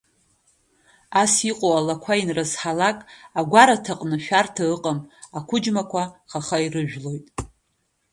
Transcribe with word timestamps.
Ас 1.21 1.33
иҟоу 1.49 1.73
алақәа 1.75 2.13
анрызҳалак 2.17 2.97
агәараҭаҟны 3.39 4.17
шәарҭа 4.25 4.63
ыҟам, 4.75 4.99
ақәыџьма 5.37 5.83
хаха 6.29 6.57
иажәлоит. 6.61 7.25